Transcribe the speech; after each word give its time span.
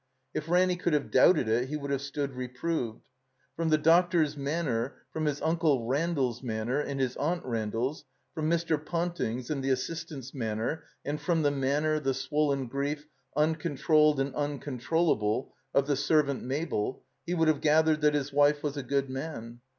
If 0.33 0.49
Ranny 0.49 0.77
could 0.77 0.93
have 0.93 1.11
doubted 1.11 1.47
it 1.47 1.69
he 1.69 1.77
would 1.77 1.91
have 1.91 2.01
stood 2.01 2.33
reproved. 2.33 3.05
From 3.55 3.69
the 3.69 3.77
doctor's 3.77 4.35
manner, 4.35 4.95
from 5.13 5.25
his 5.25 5.39
Uncle 5.43 5.85
Randall's 5.85 6.41
manner 6.41 6.79
and 6.79 6.99
his 6.99 7.15
Atmt 7.17 7.41
Ran 7.45 7.69
dall's, 7.69 8.03
from 8.33 8.49
Mr. 8.49 8.83
Ponting's 8.83 9.51
and 9.51 9.63
the 9.63 9.69
assistant's 9.69 10.33
man 10.33 10.57
ner, 10.57 10.83
and 11.05 11.21
from 11.21 11.43
the 11.43 11.51
manner, 11.51 11.99
the 11.99 12.15
swollen 12.15 12.65
grief, 12.65 13.05
uncon 13.37 13.77
trolled 13.77 14.19
and 14.19 14.33
uncontrollable, 14.33 15.53
of 15.71 15.85
the 15.85 15.95
servant 15.95 16.41
Mabel, 16.41 17.03
he 17.27 17.35
would 17.35 17.47
have 17.47 17.61
gathered 17.61 18.01
that 18.01 18.15
his 18.15 18.31
father 18.31 18.57
was 18.63 18.75
a 18.77 18.81
good 18.81 19.07
man. 19.07 19.59